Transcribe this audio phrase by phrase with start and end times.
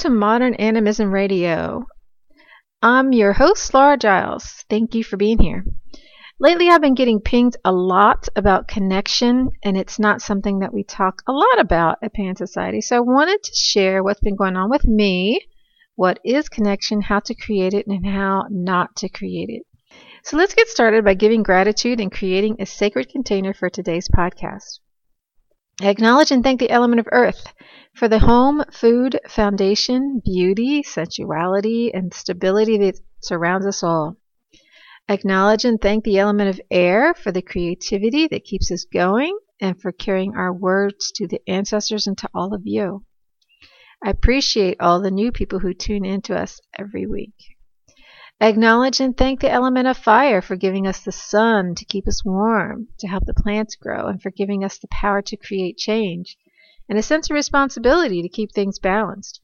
[0.00, 1.84] to Modern Animism Radio.
[2.80, 4.64] I'm your host, Laura Giles.
[4.70, 5.62] Thank you for being here.
[6.38, 10.84] Lately, I've been getting pinged a lot about connection, and it's not something that we
[10.84, 12.80] talk a lot about at Pan Society.
[12.80, 15.38] So I wanted to share what's been going on with me,
[15.96, 19.66] what is connection, how to create it, and how not to create it.
[20.24, 24.78] So let's get started by giving gratitude and creating a sacred container for today's podcast.
[25.82, 27.52] I acknowledge and thank the element of earth
[28.00, 34.16] for the home, food, foundation, beauty, sensuality, and stability that surrounds us all.
[35.10, 39.78] Acknowledge and thank the element of air for the creativity that keeps us going and
[39.78, 43.04] for carrying our words to the ancestors and to all of you.
[44.02, 47.34] I appreciate all the new people who tune in to us every week.
[48.40, 52.24] Acknowledge and thank the element of fire for giving us the sun to keep us
[52.24, 56.38] warm, to help the plants grow, and for giving us the power to create change
[56.90, 59.40] and a sense of responsibility to keep things balanced.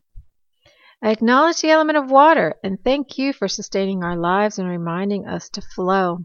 [1.00, 5.28] I acknowledge the element of water and thank you for sustaining our lives and reminding
[5.28, 6.24] us to flow.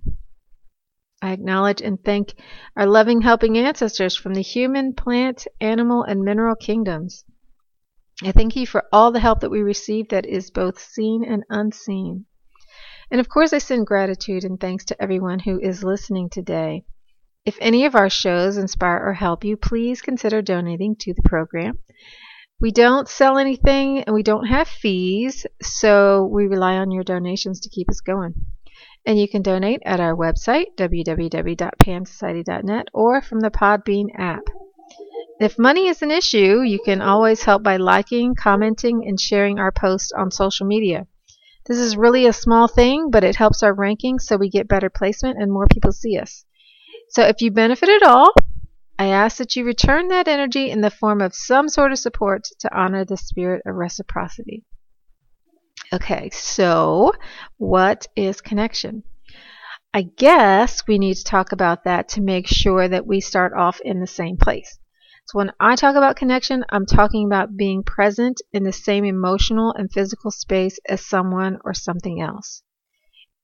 [1.21, 2.33] I acknowledge and thank
[2.75, 7.23] our loving, helping ancestors from the human, plant, animal, and mineral kingdoms.
[8.23, 11.43] I thank you for all the help that we receive that is both seen and
[11.49, 12.25] unseen.
[13.11, 16.85] And of course, I send gratitude and thanks to everyone who is listening today.
[17.43, 21.79] If any of our shows inspire or help you, please consider donating to the program.
[22.59, 27.59] We don't sell anything and we don't have fees, so we rely on your donations
[27.61, 28.35] to keep us going.
[29.07, 34.43] And you can donate at our website, www.pansociety.net, or from the Podbean app.
[35.39, 39.71] If money is an issue, you can always help by liking, commenting, and sharing our
[39.71, 41.07] posts on social media.
[41.65, 44.91] This is really a small thing, but it helps our rankings so we get better
[44.91, 46.45] placement and more people see us.
[47.11, 48.33] So if you benefit at all,
[48.97, 52.45] I ask that you return that energy in the form of some sort of support
[52.59, 54.63] to honor the spirit of reciprocity.
[55.91, 57.11] Okay, so
[57.57, 59.03] what is connection?
[59.93, 63.81] I guess we need to talk about that to make sure that we start off
[63.81, 64.79] in the same place.
[65.25, 69.73] So when I talk about connection, I'm talking about being present in the same emotional
[69.73, 72.63] and physical space as someone or something else.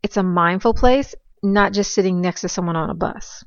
[0.04, 1.14] It's a mindful place
[1.44, 3.44] not just sitting next to someone on a bus.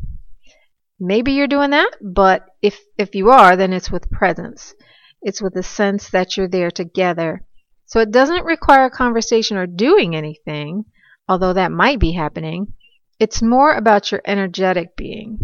[1.00, 4.74] Maybe you're doing that, but if if you are, then it's with presence.
[5.22, 7.42] It's with the sense that you're there together.
[7.86, 10.84] So it doesn't require conversation or doing anything,
[11.26, 12.74] although that might be happening.
[13.18, 15.38] It's more about your energetic being.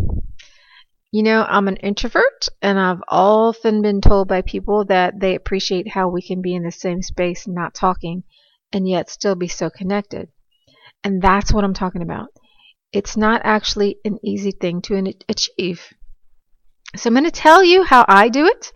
[1.10, 5.88] You know, I'm an introvert, and I've often been told by people that they appreciate
[5.88, 8.24] how we can be in the same space not talking
[8.72, 10.28] and yet still be so connected.
[11.02, 12.28] And that's what I'm talking about.
[12.96, 15.82] It's not actually an easy thing to achieve.
[16.96, 18.72] So I'm going to tell you how I do it,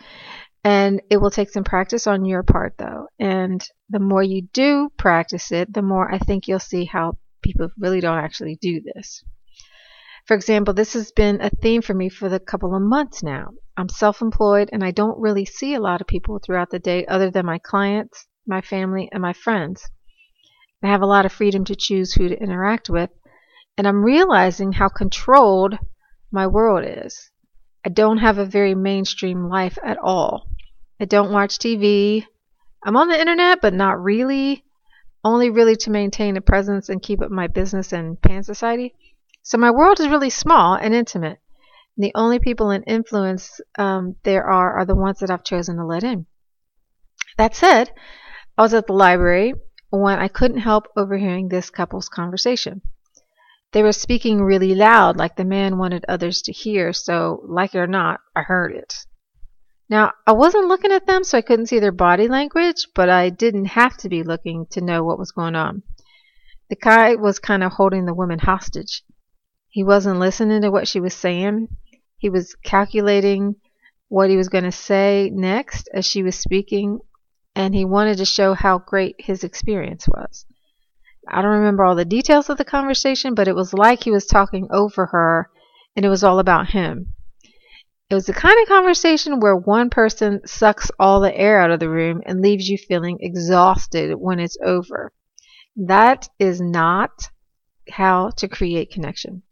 [0.63, 3.07] and it will take some practice on your part, though.
[3.19, 7.71] And the more you do practice it, the more I think you'll see how people
[7.79, 9.25] really don't actually do this.
[10.27, 13.53] For example, this has been a theme for me for the couple of months now.
[13.79, 17.07] I'm self employed and I don't really see a lot of people throughout the day
[17.07, 19.89] other than my clients, my family, and my friends.
[20.83, 23.09] I have a lot of freedom to choose who to interact with,
[23.81, 25.79] and I'm realizing how controlled
[26.31, 27.31] my world is.
[27.83, 30.51] I don't have a very mainstream life at all.
[31.01, 32.27] I don't watch TV.
[32.85, 34.67] I'm on the internet, but not really,
[35.25, 38.95] only really to maintain a presence and keep up my business and Pan Society.
[39.45, 41.39] So my world is really small and intimate.
[41.97, 45.87] the only people in influence um, there are are the ones that I've chosen to
[45.87, 46.27] let in.
[47.39, 47.91] That said,
[48.59, 49.55] I was at the library
[49.89, 52.83] when I couldn't help overhearing this couple's conversation.
[53.73, 57.79] They were speaking really loud, like the man wanted others to hear, so, like it
[57.79, 58.95] or not, I heard it.
[59.89, 63.31] Now, I wasn't looking at them, so I couldn't see their body language, but I
[63.31, 65.83] didn't have to be looking to know what was going on.
[66.69, 69.03] The guy was kind of holding the woman hostage.
[69.69, 71.69] He wasn't listening to what she was saying.
[72.19, 73.57] He was calculating
[74.09, 77.01] what he was going to say next as she was speaking
[77.55, 80.47] and he wanted to show how great his experience was.
[81.31, 84.27] I don't remember all the details of the conversation, but it was like he was
[84.27, 85.51] talking over her
[85.95, 87.13] and it was all about him.
[88.11, 91.79] It was the kind of conversation where one person sucks all the air out of
[91.79, 95.13] the room and leaves you feeling exhausted when it's over.
[95.77, 97.31] That is not
[97.89, 99.43] how to create connection.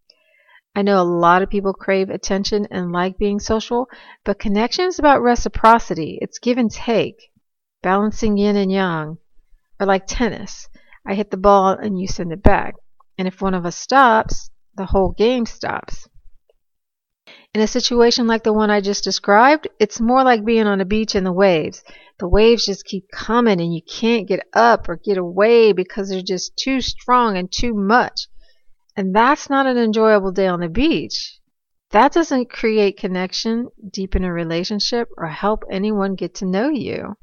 [0.74, 3.88] I know a lot of people crave attention and like being social,
[4.24, 6.18] but connection is about reciprocity.
[6.20, 7.30] It's give and take
[7.82, 9.18] balancing yin and yang,
[9.80, 10.68] or like tennis.
[11.06, 12.74] I hit the ball and you send it back.
[13.16, 16.08] And if one of us stops, the whole game stops.
[17.54, 20.84] In a situation like the one I just described, it's more like being on a
[20.84, 21.82] beach in the waves.
[22.18, 26.20] The waves just keep coming and you can't get up or get away because they're
[26.20, 28.28] just too strong and too much.
[28.96, 31.38] And that's not an enjoyable day on the beach.
[31.90, 37.16] That doesn't create connection, deepen a relationship, or help anyone get to know you.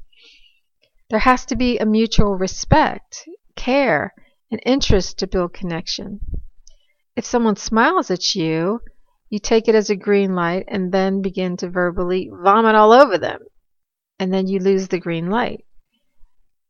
[1.08, 4.14] There has to be a mutual respect, care,
[4.50, 6.20] and interest to build connection.
[7.16, 8.80] If someone smiles at you,
[9.28, 13.18] you take it as a green light and then begin to verbally vomit all over
[13.18, 13.40] them.
[14.18, 15.64] And then you lose the green light.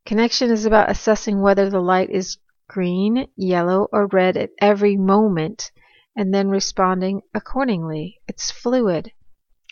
[0.06, 2.38] Connection is about assessing whether the light is
[2.68, 5.70] green, yellow, or red at every moment
[6.16, 8.20] and then responding accordingly.
[8.26, 9.12] It's fluid.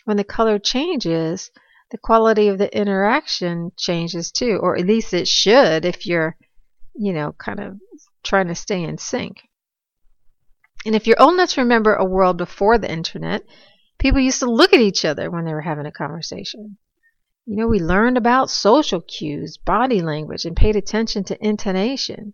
[0.03, 1.49] When the color changes,
[1.89, 6.37] the quality of the interaction changes too, or at least it should if you're,
[6.97, 7.79] you know, kind of
[8.23, 9.41] trying to stay in sync.
[10.85, 13.43] And if you're old enough to remember a world before the internet,
[13.97, 16.77] people used to look at each other when they were having a conversation.
[17.45, 22.33] You know, we learned about social cues, body language, and paid attention to intonation.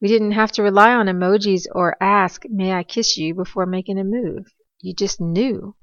[0.00, 3.98] We didn't have to rely on emojis or ask, May I kiss you before making
[3.98, 4.46] a move.
[4.80, 5.76] You just knew.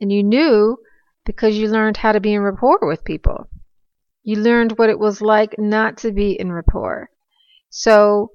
[0.00, 0.78] And you knew
[1.24, 3.48] because you learned how to be in rapport with people.
[4.22, 7.10] You learned what it was like not to be in rapport.
[7.78, 8.30] So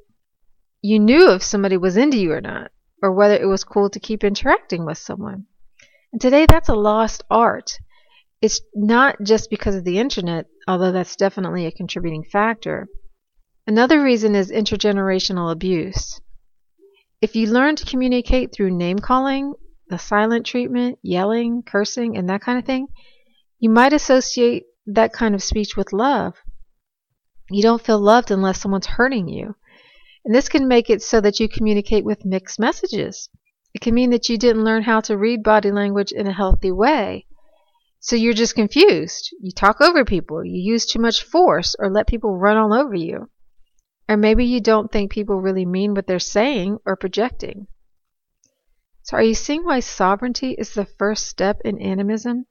[0.84, 2.70] you knew if somebody was into you or not,
[3.02, 5.48] or whether it was cool to keep interacting with someone.
[6.12, 7.80] And today that's a lost art.
[8.40, 12.88] It's not just because of the internet, although that's definitely a contributing factor.
[13.66, 16.22] Another reason is intergenerational abuse.
[17.20, 19.56] If you learn to communicate through name calling,
[19.90, 22.90] the silent treatment, yelling, cursing, and that kind of thing,
[23.58, 26.36] you might associate that kind of speech with love.
[27.54, 29.56] You don't feel loved unless someone's hurting you.
[30.24, 33.30] And this can make it so that you communicate with mixed messages.
[33.74, 36.72] It can mean that you didn't learn how to read body language in a healthy
[36.72, 37.26] way.
[38.00, 39.30] So you're just confused.
[39.40, 42.96] You talk over people, you use too much force, or let people run all over
[42.96, 43.30] you.
[44.10, 47.68] Or maybe you don't think people really mean what they're saying or projecting.
[49.04, 52.46] So, are you seeing why sovereignty is the first step in animism?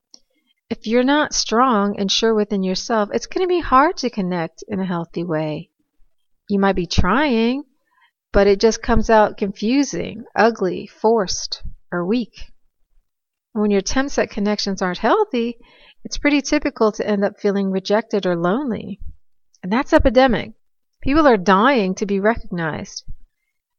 [0.71, 4.63] If you're not strong and sure within yourself, it's going to be hard to connect
[4.69, 5.71] in a healthy way.
[6.49, 7.65] You might be trying,
[8.33, 12.53] but it just comes out confusing, ugly, forced, or weak.
[13.53, 15.59] when your attempts at connections aren't healthy,
[16.05, 19.01] it's pretty typical to end up feeling rejected or lonely.
[19.65, 20.53] And that's epidemic.
[21.03, 23.03] People are dying to be recognized.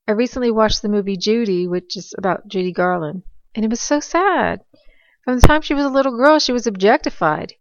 [0.09, 3.23] I recently watched the movie Judy, which is about Judy Garland,
[3.55, 4.59] and it was so sad.
[5.23, 7.53] From the time she was a little girl, she was objectified.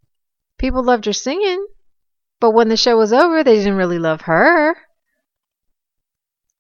[0.58, 1.66] People loved her singing,
[2.40, 4.76] but when the show was over, they didn't really love her.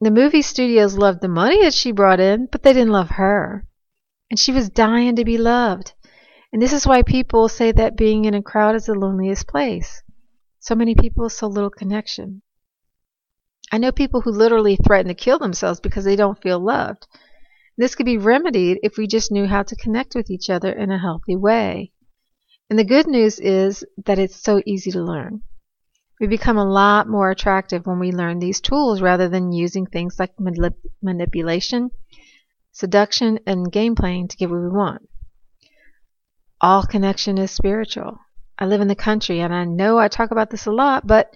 [0.00, 3.66] The movie studios loved the money that she brought in, but they didn't love her.
[4.30, 5.92] And she was dying to be loved.
[6.52, 10.02] And this is why people say that being in a crowd is the loneliest place.
[10.58, 12.42] So many people, so little connection.
[13.72, 17.06] I know people who literally threaten to kill themselves because they don't feel loved.
[17.80, 20.90] This could be remedied if we just knew how to connect with each other in
[20.90, 21.92] a healthy way.
[22.68, 25.40] And the good news is that it's so easy to learn.
[26.20, 30.18] We become a lot more attractive when we learn these tools rather than using things
[30.18, 31.90] like manip manipulation,
[32.70, 35.08] seduction, and game playing to get what we want.
[36.60, 38.18] All connection is spiritual.
[38.58, 41.34] I live in the country and I know I talk about this a lot, but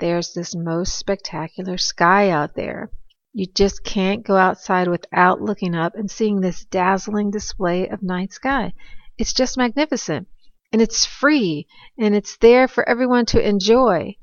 [0.00, 2.90] there's this most spectacular sky out there.
[3.38, 8.32] You just can't go outside without looking up and seeing this dazzling display of night
[8.32, 8.72] sky.
[9.16, 10.26] It's just magnificent.
[10.72, 11.68] And it's free.
[11.96, 14.16] And it's there for everyone to enjoy.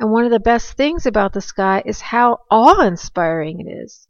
[0.00, 4.08] And one of the best things about the sky is how awe inspiring it is.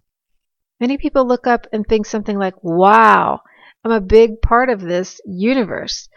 [0.78, 3.40] Many people look up and think something like, wow,
[3.82, 6.08] I'm a big part of this universe.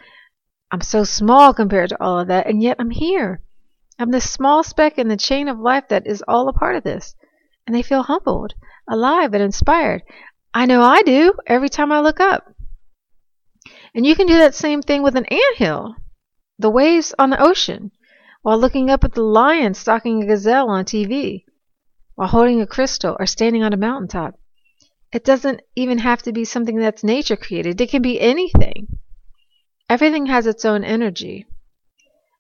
[0.70, 3.41] I'm so small compared to all of that, and yet I'm here.
[3.98, 6.84] I'm this small speck in the chain of life that is all a part of
[6.84, 7.15] this.
[7.68, 8.56] And they feel humbled,
[8.90, 10.02] alive, and inspired.
[10.54, 12.52] I know I do every time I look up.
[13.94, 15.96] And you can do that same thing with an ant hill,
[16.58, 17.92] the waves on the ocean,
[18.42, 21.44] while looking up at the lion stalking a gazelle on TV,
[22.16, 24.40] while holding a crystal or standing on a mountaintop.
[25.12, 27.80] It doesn't even have to be something that's nature created.
[27.82, 28.88] It can be anything.
[29.90, 31.46] Everything has its own energy.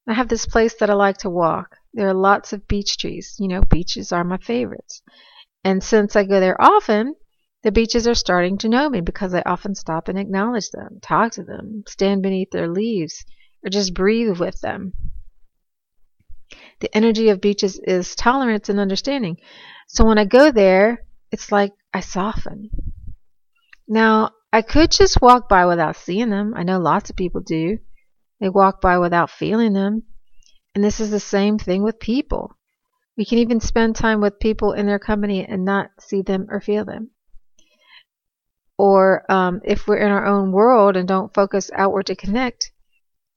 [0.07, 1.77] I have this place that I like to walk.
[1.97, 3.35] There are lots of beech trees.
[3.39, 5.01] You know, beeches are my favorites.
[5.63, 7.15] And since I go there often,
[7.63, 11.31] the beeches are starting to know me because I often stop and acknowledge them, talk
[11.33, 13.25] to them, stand beneath their leaves,
[13.65, 14.93] or just breathe with them.
[16.81, 19.37] The energy of beeches is tolerance and understanding.
[19.87, 22.69] So when I go there, it's like I soften.
[23.87, 26.53] Now, I could just walk by without seeing them.
[26.55, 27.79] I know lots of people do.
[28.39, 30.03] They walk by without feeling them.
[30.77, 32.55] And this is the same thing with people.
[33.17, 36.61] We can even spend time with people in their company and not see them or
[36.61, 37.09] feel them.
[38.77, 42.71] Or um, if we're in our own world and don't focus outward to connect,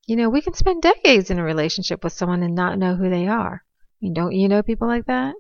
[0.06, 3.08] you know, we can spend decades in a relationship with someone and not know who
[3.08, 3.64] they are.
[3.64, 5.34] I mean, don't you know people like that?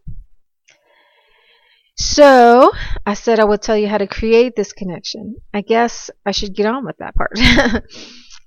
[1.98, 2.72] So
[3.04, 5.36] I said I would tell you how to create this connection.
[5.52, 7.38] I guess I should get on with that part.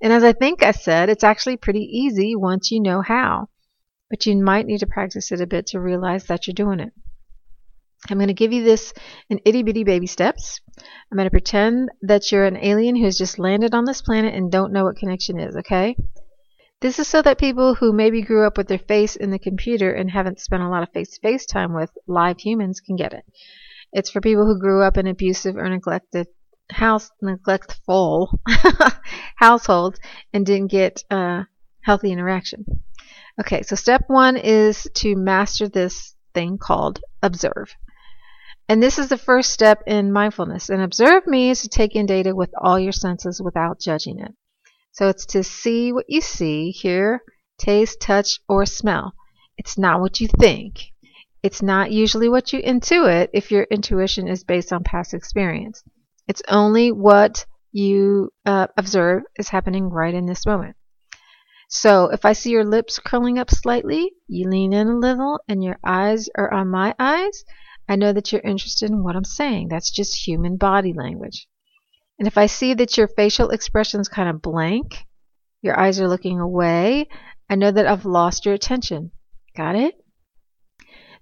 [0.01, 3.47] and as I think I said, it's actually pretty easy once you know how
[4.13, 6.93] but you might need to practice it a bit to realize that you're doing it.
[8.07, 8.93] I'm going to give you this
[9.27, 10.61] in itty bitty baby steps.
[11.11, 14.51] I'm going to pretend that you're an alien who's just landed on this planet and
[14.51, 15.95] don't know what connection is, okay?
[16.79, 19.91] This is so that people who maybe grew up with their face in the computer
[19.91, 23.13] and haven't spent a lot of face to face time with live humans can get
[23.13, 23.25] it.
[23.93, 26.27] It's for people who grew up in abusive or neglected
[26.69, 28.39] house neglectful
[29.35, 29.99] households
[30.33, 31.43] and didn't get uh,
[31.81, 32.65] healthy interaction.
[33.39, 37.75] Okay, so step one is to master this thing called observe.
[38.69, 40.69] And this is the first step in mindfulness.
[40.69, 44.33] And observe means to take in data with all your senses without judging it.
[44.91, 47.23] So it's to see what you see, hear,
[47.57, 49.13] taste, touch, or smell.
[49.57, 50.91] It's not what you think.
[51.41, 55.83] It's not usually what you intuit if your intuition is based on past experience.
[56.27, 60.75] It's only what you uh, observe is happening right in this moment.
[61.69, 65.63] So if I see your lips curling up slightly, you lean in a little, and
[65.63, 67.43] your eyes are on my eyes,
[67.89, 69.69] I know that you're interested in what I'm saying.
[69.69, 71.47] That's just human body language.
[72.19, 75.05] And if I see that your facial expression is kind of blank,
[75.61, 77.07] your eyes are looking away,
[77.49, 79.11] I know that I've lost your attention.
[79.57, 79.95] Got it?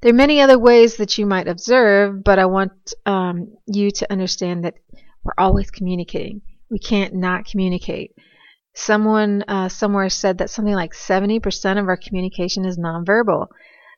[0.02, 2.72] There are many other ways that you might observe, but I want
[3.06, 4.74] um, you to understand that
[5.24, 6.42] we're always communicating.
[6.72, 8.16] We can't not communicate.
[8.74, 13.48] Someone uh, somewhere said that something like 70% of our communication is nonverbal.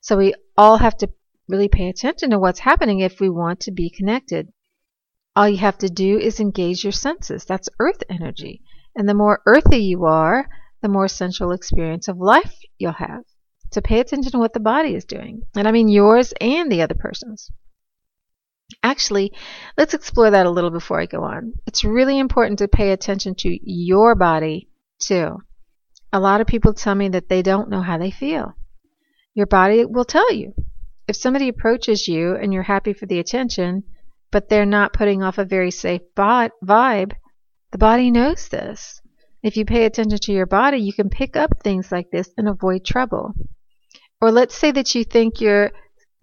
[0.02, 1.10] So we all have to
[1.48, 4.52] really pay attention to what's happening if we want to be connected.
[5.38, 7.46] All you have to do is engage your senses.
[7.46, 8.62] That's earth energy.
[8.94, 10.50] And the more earthy you are,
[10.82, 13.24] the more sensual experience of life you'll have.
[13.74, 15.42] So pay attention to what the body is doing.
[15.56, 17.50] And I mean yours and the other person's.
[18.84, 19.32] Actually,
[19.78, 21.54] let's explore that a little before I go on.
[21.66, 25.40] It's really important to pay attention to your body, too.
[26.12, 28.54] A lot of people tell me that they don't know how they feel.
[29.34, 30.54] Your body will tell you.
[31.08, 33.84] If somebody approaches you and you're happy for the attention,
[34.32, 37.12] but they're not putting off a very safe vibe,
[37.72, 39.02] the body knows this.
[39.42, 42.48] If you pay attention to your body, you can pick up things like this and
[42.48, 43.34] avoid trouble.
[44.24, 45.74] Or let's say that you think you're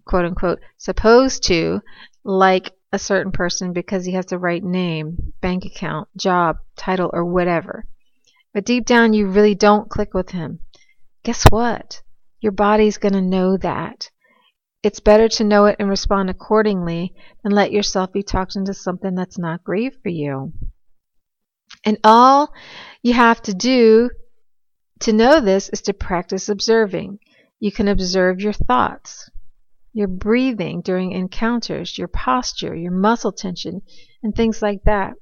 [0.05, 1.81] quote unquote supposed to
[2.23, 7.23] like a certain person because he has the right name, bank account, job, title, or
[7.23, 7.85] whatever.
[8.55, 10.61] But deep down, you really don't click with him.
[11.21, 12.01] Guess what?
[12.39, 14.09] Your body's going to know that.
[14.81, 19.13] It's better to know it and respond accordingly than let yourself be talked into something
[19.13, 20.53] that's not great for you.
[21.85, 22.51] And all
[23.03, 24.09] you have to do
[25.01, 27.19] to know this is to practice observing.
[27.61, 29.29] You can observe your thoughts
[29.93, 33.81] your breathing during encounters, your posture, your muscle tension,
[34.23, 35.13] and things like that.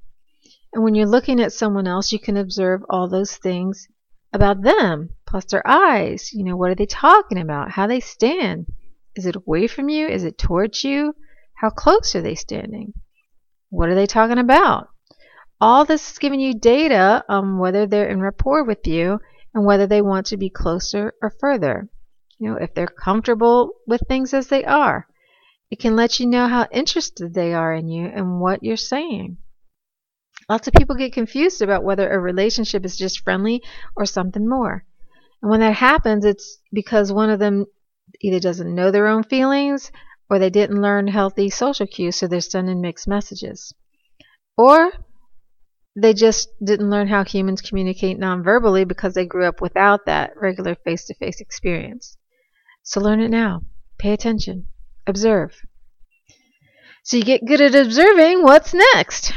[0.73, 3.87] And when you're looking at someone else, you can observe all those things
[4.31, 6.31] about them, plus their eyes.
[6.31, 7.71] You know, what are they talking about?
[7.71, 8.67] How they stand.
[9.15, 10.07] Is it away from you?
[10.07, 11.15] Is it towards you?
[11.55, 12.93] How close are they standing?
[13.69, 14.89] What are they talking about?
[15.59, 19.19] All this is giving you data on whether they're in rapport with you
[19.53, 21.89] and whether they want to be closer or further
[22.39, 25.07] you know, if they're comfortable with things as they are.
[25.69, 29.37] It can let you know how interested they are in you and what you're saying.
[30.49, 33.61] Lots of people get confused about whether a relationship is just friendly
[33.95, 34.83] or something more.
[35.41, 37.65] And when that happens, it's because one of them
[38.21, 39.91] either doesn't know their own feelings
[40.29, 43.73] or they didn't learn healthy social cues, so they're sending mixed messages.
[44.57, 44.91] Or
[45.95, 50.75] they just didn't learn how humans communicate nonverbally because they grew up without that regular
[50.75, 52.17] face to face experience.
[52.89, 53.61] So learn it now.
[53.99, 54.65] Pay attention.
[55.05, 55.55] Observe.
[57.03, 58.41] So you get good at observing.
[58.41, 59.31] What's next?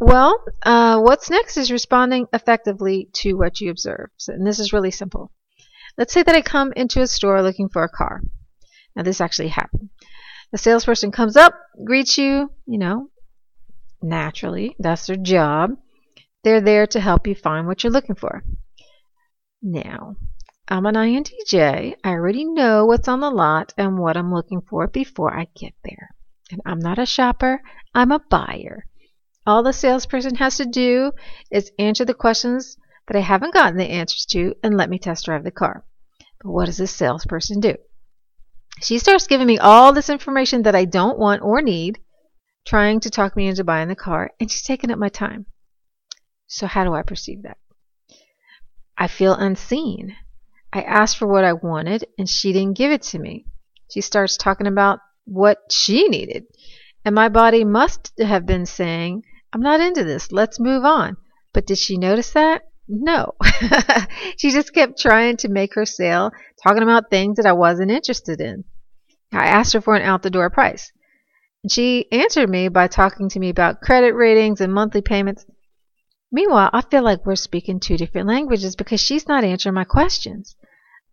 [0.00, 4.08] Well, uh, what's next is responding effectively to what you observe.
[4.16, 5.30] So, and this is really simple.
[5.98, 8.22] Let's say that I come into a store looking for a car.
[8.96, 9.90] Now, this actually happened.
[10.50, 11.52] The salesperson comes up,
[11.84, 13.10] greets you, you know,
[14.00, 14.76] naturally.
[14.78, 15.76] That's their job.
[16.42, 18.44] They're there to help you find what you're looking for.
[19.60, 20.16] Now,
[20.66, 21.96] I'm an INTJ.
[22.02, 25.74] I already know what's on the lot and what I'm looking for before I get
[25.84, 26.14] there.
[26.50, 27.60] And I'm not a shopper,
[27.94, 28.86] I'm a buyer.
[29.46, 31.12] All the salesperson has to do
[31.50, 35.26] is answer the questions that I haven't gotten the answers to and let me test
[35.26, 35.84] drive the car.
[36.42, 37.76] But what does this salesperson do?
[38.80, 41.98] She starts giving me all this information that I don't want or need,
[42.66, 45.44] trying to talk me into buying the car, and she's taking up my time.
[46.46, 47.58] So, how do I perceive that?
[48.96, 50.16] I feel unseen.
[50.74, 53.46] I asked for what I wanted, and she didn't give it to me.
[53.92, 56.46] She starts talking about what she needed.
[57.04, 60.32] And my body must have been saying, I'm not into this.
[60.32, 61.16] Let's move on.
[61.52, 62.62] But did she notice that?
[62.88, 63.34] No.
[64.36, 68.40] she just kept trying to make her sale, talking about things that I wasn't interested
[68.40, 68.64] in.
[69.32, 70.90] I asked her for an out the door price.
[71.62, 75.46] And she answered me by talking to me about credit ratings and monthly payments.
[76.32, 80.56] Meanwhile, I feel like we're speaking two different languages because she's not answering my questions.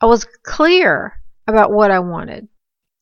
[0.02, 2.48] I was clear about what I wanted.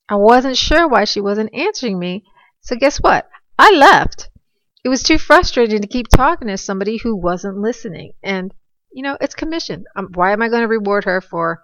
[0.08, 2.24] I wasn't sure why she wasn't answering me,
[2.60, 3.26] so guess what?
[3.58, 4.28] I left.
[4.84, 8.12] It was too frustrating to keep talking to somebody who wasn't listening.
[8.22, 8.52] And,
[8.92, 9.84] you know, it's commission.
[9.96, 11.62] Um, why am I going to reward her for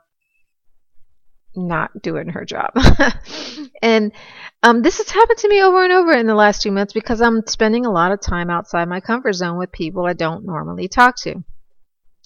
[1.55, 2.73] not doing her job?
[3.83, 4.13] and
[4.63, 7.21] um, this has happened to me over and over in the last two months because
[7.21, 10.89] I'm spending a lot of time outside my comfort zone with people I don't normally
[10.89, 11.43] talk to.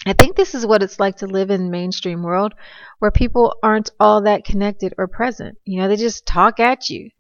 [0.07, 2.55] I think this is what it's like to live in mainstream world
[3.01, 5.59] where people aren't all that connected or present.
[5.65, 7.11] You know, they just talk at you.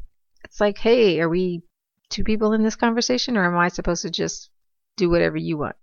[0.44, 1.62] It's like, hey, are we
[2.08, 4.48] two people in this conversation or am I supposed to just
[4.96, 5.76] do whatever you want?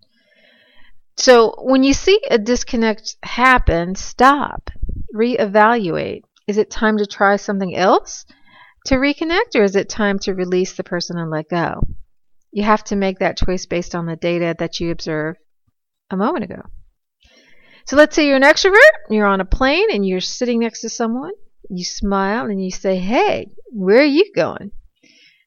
[1.18, 4.70] So when you see a disconnect happen, stop,
[5.16, 6.24] reevaluate.
[6.48, 8.26] Is it time to try something else
[8.86, 11.82] to reconnect or is it time to release the person and let go?
[12.52, 15.40] You have to make that choice based on the data that you observed
[16.10, 16.62] a moment ago.
[17.88, 18.76] So let's say you're an extrovert,
[19.10, 21.32] you're on a plane and you're sitting next to someone.
[21.70, 24.72] You smile and you say, Hey, where are you going?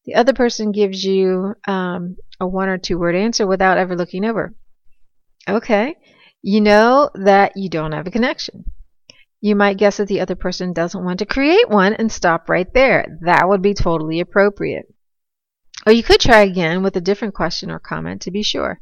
[0.06, 4.24] The other person gives you um, a one or two word answer without ever looking
[4.24, 4.54] over.
[5.46, 5.94] Okay,
[6.40, 8.64] you know that you don't have a connection.
[9.42, 12.72] You might guess that the other person doesn't want to create one and stop right
[12.72, 13.18] there.
[13.22, 14.86] That would be totally appropriate.
[15.86, 18.80] Or you could try again with a different question or comment to be sure.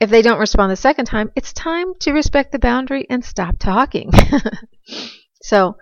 [0.00, 3.58] If they don't respond the second time, it's time to respect the boundary and stop
[3.58, 4.10] talking.
[5.42, 5.76] so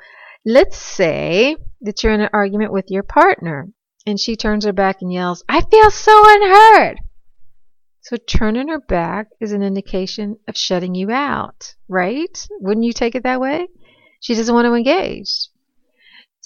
[0.44, 3.68] let's say that you're in an argument with your partner
[4.06, 6.98] and she turns her back and yells, I feel so unheard.
[8.00, 12.48] So turning her back is an indication of shutting you out, right?
[12.60, 13.66] Wouldn't you take it that way?
[14.20, 15.48] She doesn't want to engage.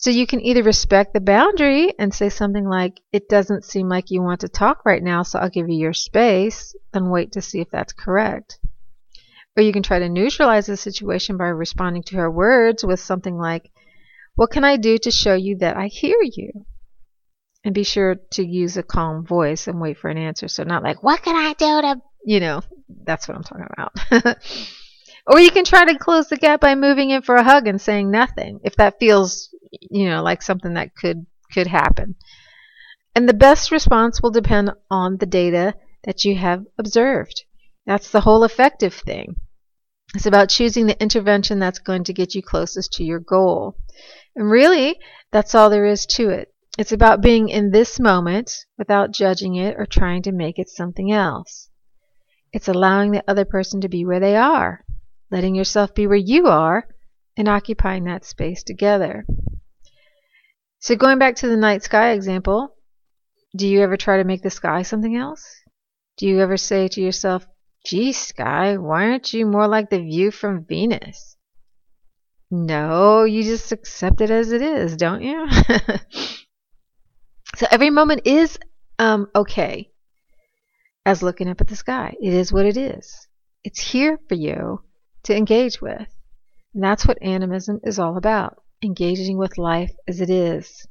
[0.00, 4.10] So you can either respect the boundary and say something like, It doesn't seem like
[4.10, 7.42] you want to talk right now, so I'll give you your space, and wait to
[7.42, 8.58] see if that's correct.
[9.58, 13.36] Or you can try to neutralize the situation by responding to her words with something
[13.36, 13.70] like,
[14.36, 16.64] What can I do to show you that I hear you?
[17.62, 20.48] And be sure to use a calm voice and wait for an answer.
[20.48, 22.62] So, not like, What can I do to, you know,
[23.04, 24.38] that's what I'm talking about.
[25.26, 27.78] or you can try to close the gap by moving in for a hug and
[27.78, 32.14] saying nothing if that feels you know, like something that could could happen.
[33.14, 37.44] And the best response will depend on the data that you have observed.
[37.86, 39.36] That's the whole effective thing.
[40.14, 43.76] It's about choosing the intervention that's going to get you closest to your goal.
[44.36, 44.98] And really,
[45.32, 46.52] that's all there is to it.
[46.78, 51.12] It's about being in this moment without judging it or trying to make it something
[51.12, 51.68] else.
[52.52, 54.84] It's allowing the other person to be where they are,
[55.30, 56.88] letting yourself be where you are,
[57.36, 59.24] and occupying that space together.
[60.82, 62.74] So going back to the night sky example,
[63.54, 65.44] do you ever try to make the sky something else?
[66.16, 67.46] Do you ever say to yourself,
[67.84, 71.36] gee, sky, why aren't you more like the view from Venus?
[72.50, 75.46] No, you just accept it as it is, don't you?
[77.56, 78.58] so every moment is
[78.98, 79.90] um, okay
[81.04, 82.14] as looking up at the sky.
[82.22, 83.28] It is what it is.
[83.64, 84.82] It's here for you
[85.24, 86.08] to engage with.
[86.72, 90.86] And that's what animism is all about engaging with life as it is.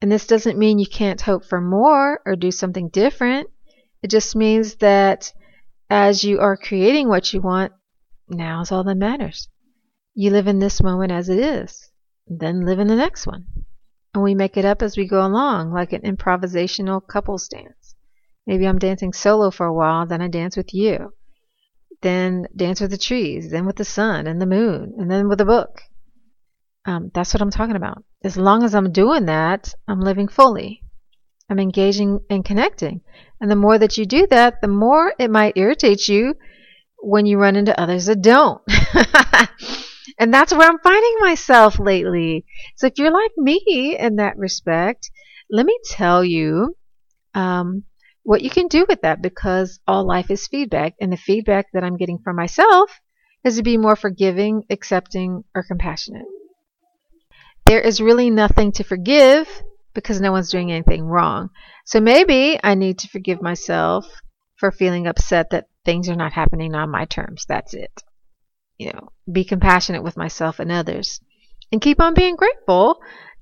[0.00, 3.48] And this doesn't mean you can't hope for more or do something different.
[4.02, 5.32] It just means that
[5.88, 7.72] as you are creating what you want,
[8.28, 9.48] now is all that matters.
[10.14, 11.90] You live in this moment as it is,
[12.26, 13.46] then live in the next one.
[14.14, 17.94] And we make it up as we go along, like an improvisational couples dance.
[18.46, 21.12] Maybe I'm dancing solo for a while, then I dance with you.
[22.00, 25.40] Then dance with the trees, then with the sun and the moon, and then with
[25.40, 25.82] a book.
[26.84, 28.02] Um, that's what I'm talking about.
[28.24, 30.82] As long as I'm doing that, I'm living fully.
[31.48, 33.02] I'm engaging and connecting.
[33.40, 36.34] And the more that you do that, the more it might irritate you
[36.98, 38.62] when you run into others that don't.
[40.18, 42.46] and that's where I'm finding myself lately.
[42.76, 45.10] So if you're like me in that respect,
[45.50, 46.76] let me tell you,
[47.34, 47.84] um,
[48.24, 50.94] what you can do with that because all life is feedback.
[51.00, 53.00] And the feedback that I'm getting from myself
[53.44, 56.26] is to be more forgiving, accepting, or compassionate.
[57.66, 59.48] There is really nothing to forgive
[59.94, 61.50] because no one's doing anything wrong.
[61.84, 64.06] So maybe I need to forgive myself
[64.56, 67.44] for feeling upset that things are not happening on my terms.
[67.48, 68.02] That's it.
[68.78, 71.20] You know, be compassionate with myself and others.
[71.70, 73.00] And keep on being grateful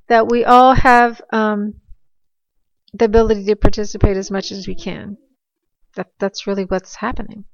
[0.09, 1.75] that we all have um,
[2.93, 5.17] the ability to participate as much as we can.
[5.97, 7.45] That, that's really what's happening.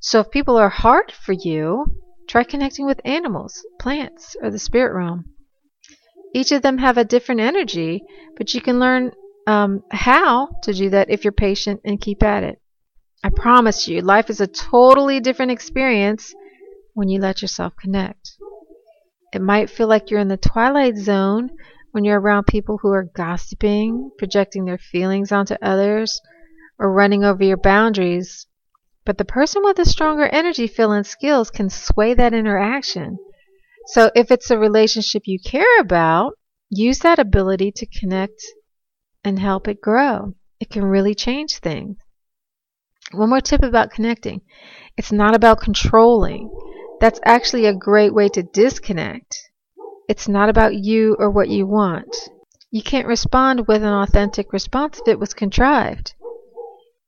[0.00, 1.86] So if people are hard for you,
[2.28, 5.24] try connecting with animals, plants, or the spirit realm.
[6.36, 8.04] Each of them have a different energy,
[8.36, 9.12] but you can learn
[9.46, 12.60] um, how to do that if you're patient and keep at it.
[13.24, 16.34] I promise you, life is a totally different experience
[16.92, 18.32] when you let yourself connect.
[19.32, 21.48] It might feel like you're in the twilight zone
[21.92, 26.20] when you're around people who are gossiping, projecting their feelings onto others,
[26.78, 28.46] or running over your boundaries.
[29.06, 33.16] But the person with a stronger energy field and skills can sway that interaction.
[33.86, 36.32] So if it's a relationship you care about,
[36.70, 38.42] use that ability to connect
[39.22, 40.34] and help it grow.
[40.58, 41.96] It can really change things.
[43.12, 44.40] One more tip about connecting
[44.96, 46.50] it's not about controlling.
[47.00, 49.38] That's actually a great way to disconnect.
[50.08, 52.16] It's not about you or what you want.
[52.70, 56.14] You can't respond with an authentic response if it was contrived.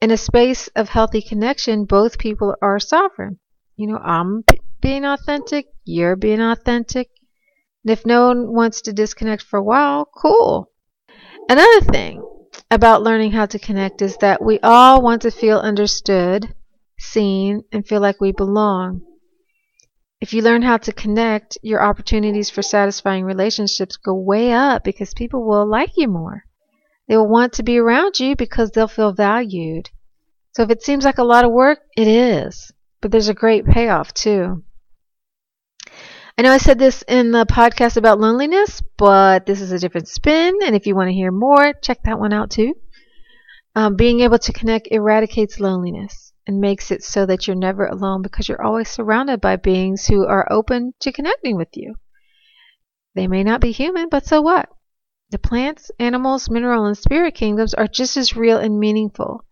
[0.01, 3.39] In a space of healthy connection, both people are sovereign.
[3.77, 4.45] You know, I'm
[4.81, 7.11] being authentic, you're being authentic.
[7.85, 10.71] And if no one wants to disconnect for a while, cool.
[11.49, 12.23] Another thing
[12.71, 16.55] about learning how to connect is that we all want to feel understood,
[16.99, 19.03] seen, and feel like we belong.
[20.21, 25.15] If you learn how to connect, your opportunities for satisfying relationships go way up because
[25.15, 26.45] people will like you more.
[27.07, 29.89] They will want to be around you because they'll feel valued.
[30.53, 32.73] So if it seems like a lot of work, it is.
[33.01, 34.65] But there's a great payoff too.
[36.39, 40.07] I know I said this in the podcast about loneliness, but this is a different
[40.07, 40.57] spin.
[40.65, 42.75] And if you want to hear more, check that one out too.
[43.75, 48.23] Um, being able to connect eradicates loneliness and makes it so that you're never alone
[48.23, 51.97] because you're always surrounded by beings who are open to connecting with you.
[53.17, 54.69] They may not be human, but so what?
[55.31, 59.45] The plants, animals, mineral, and spirit kingdoms are just as real and meaningful.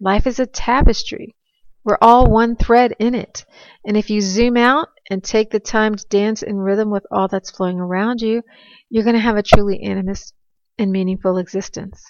[0.00, 1.36] Life is a tapestry.
[1.84, 3.44] We're all one thread in it.
[3.86, 7.28] And if you zoom out and take the time to dance in rhythm with all
[7.28, 8.42] that's flowing around you,
[8.88, 10.32] you're going to have a truly animist
[10.78, 12.02] and meaningful existence.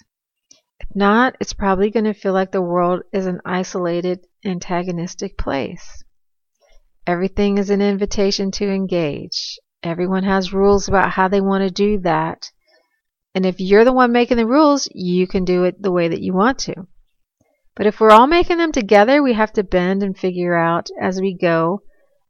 [0.79, 6.03] If not, it's probably going to feel like the world is an isolated, antagonistic place.
[7.07, 9.59] Everything is an invitation to engage.
[9.83, 12.51] Everyone has rules about how they want to do that.
[13.33, 16.21] And if you're the one making the rules, you can do it the way that
[16.21, 16.87] you want to.
[17.75, 21.19] But if we're all making them together, we have to bend and figure out as
[21.19, 21.81] we go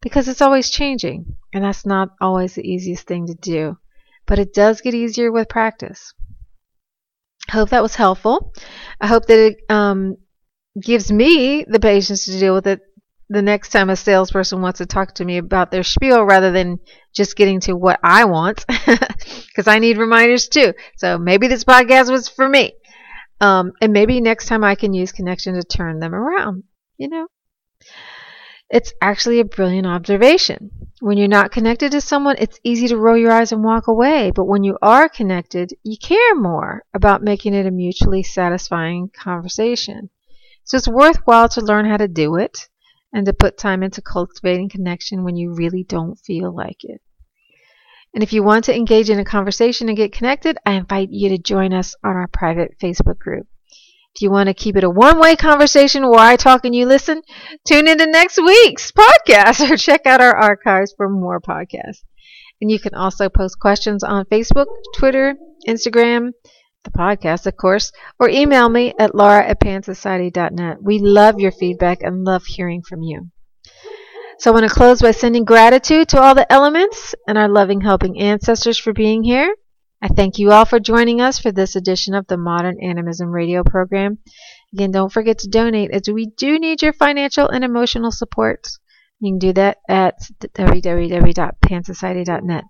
[0.06, 1.36] because it's always changing.
[1.52, 3.80] And that's not always the easiest thing to do.
[4.28, 6.14] But it does get easier with practice.
[7.50, 8.54] I hope that was helpful.
[9.02, 10.18] I hope that it um,
[10.80, 12.82] gives me the patience to deal with it
[13.30, 16.78] the next time a salesperson wants to talk to me about their spiel rather than
[17.12, 18.64] just getting to what I want
[19.48, 20.76] because I need reminders too.
[20.98, 22.74] So maybe this podcast was for me.
[23.42, 26.64] Um, and maybe next time I can use connection to turn them around,
[27.00, 27.26] you know?
[28.70, 30.72] It's actually a brilliant observation.
[31.00, 34.32] When you're not connected to someone, it's easy to roll your eyes and walk away.
[34.34, 40.10] But when you are connected, you care more about making it a mutually satisfying conversation.
[40.64, 42.68] So it's worthwhile to learn how to do it
[43.14, 47.02] and to put time into cultivating connection when you really don't feel like it.
[48.16, 51.30] And if you want to engage in a conversation and get connected, I invite you
[51.30, 53.46] to join us on our private Facebook group.
[54.16, 56.86] If you want to keep it a one way conversation where I talk and you
[56.86, 57.22] listen,
[57.68, 62.04] tune into next week's podcast or check out our archives for more podcasts.
[62.62, 65.36] And you can also post questions on Facebook, Twitter,
[65.68, 66.32] Instagram,
[66.86, 70.78] the podcast, of course, or email me at laura at pansociety.net.
[70.82, 73.32] We love your feedback and love hearing from you.
[74.40, 77.82] So I want to close by sending gratitude to all the elements and our loving,
[77.82, 79.54] helping ancestors for being here.
[80.06, 83.64] I thank you all for joining us for this edition of the Modern Animism radio
[83.64, 84.20] program.
[84.72, 88.68] Again, don't forget to donate as we do need your financial and emotional support.
[89.20, 92.64] You can do that at www.pansociety.net.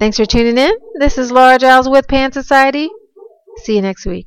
[0.00, 0.72] Thanks for tuning in.
[0.98, 2.90] This is Laura Giles with Pan Society.
[3.58, 4.26] See you next week.